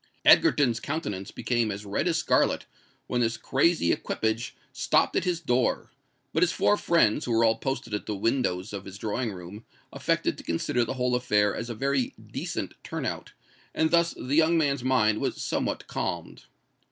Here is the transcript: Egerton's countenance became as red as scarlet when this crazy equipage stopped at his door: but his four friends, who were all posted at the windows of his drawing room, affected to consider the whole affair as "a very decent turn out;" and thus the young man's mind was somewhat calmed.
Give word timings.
Egerton's 0.25 0.79
countenance 0.79 1.29
became 1.29 1.69
as 1.69 1.85
red 1.85 2.07
as 2.07 2.17
scarlet 2.17 2.65
when 3.05 3.21
this 3.21 3.37
crazy 3.37 3.91
equipage 3.91 4.55
stopped 4.73 5.15
at 5.15 5.25
his 5.25 5.39
door: 5.39 5.91
but 6.33 6.41
his 6.41 6.51
four 6.51 6.75
friends, 6.75 7.25
who 7.25 7.31
were 7.31 7.45
all 7.45 7.57
posted 7.59 7.93
at 7.93 8.07
the 8.07 8.15
windows 8.15 8.73
of 8.73 8.85
his 8.85 8.97
drawing 8.97 9.31
room, 9.31 9.63
affected 9.93 10.39
to 10.39 10.43
consider 10.43 10.83
the 10.83 10.95
whole 10.95 11.13
affair 11.13 11.55
as 11.55 11.69
"a 11.69 11.75
very 11.75 12.15
decent 12.19 12.73
turn 12.83 13.05
out;" 13.05 13.33
and 13.75 13.91
thus 13.91 14.15
the 14.15 14.33
young 14.33 14.57
man's 14.57 14.83
mind 14.83 15.21
was 15.21 15.39
somewhat 15.39 15.85
calmed. 15.85 16.45